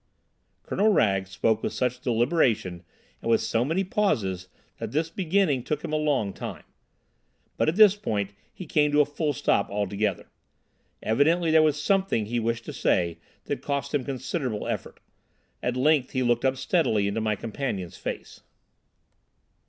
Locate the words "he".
8.51-8.65, 12.25-12.39, 16.13-16.23